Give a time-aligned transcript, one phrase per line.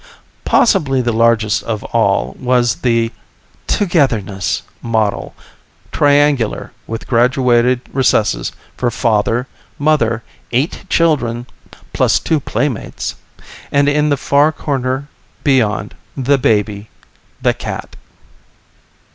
[0.45, 3.11] Possibly the largest of all was the
[3.67, 5.35] "Togetherness" model,
[5.91, 9.45] triangular, with graduated recesses for Father,
[9.77, 11.45] Mother, eight children
[11.93, 13.13] (plus two playmates),
[13.71, 15.07] and, in the far corner
[15.43, 16.89] beyond the baby,
[17.39, 17.95] the cat.